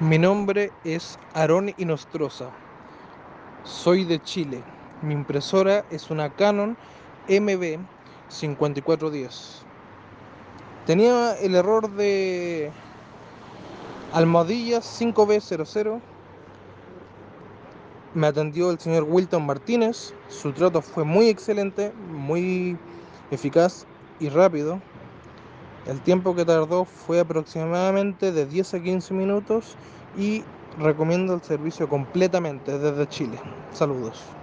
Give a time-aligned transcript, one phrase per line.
[0.00, 2.50] Mi nombre es Aarón Inostroza.
[3.64, 4.62] Soy de Chile.
[5.00, 6.76] Mi impresora es una Canon
[7.28, 9.62] MB5410.
[10.84, 12.70] Tenía el error de
[14.12, 15.98] almohadillas 5B00.
[18.12, 20.12] Me atendió el señor Wilton Martínez.
[20.28, 22.76] Su trato fue muy excelente, muy
[23.30, 23.86] eficaz
[24.20, 24.78] y rápido.
[25.86, 29.78] El tiempo que tardó fue aproximadamente de 10 a 15 minutos
[30.12, 30.42] y
[30.76, 33.46] recomiendo el servicio completamente desde Chile.
[33.70, 34.34] Saludos.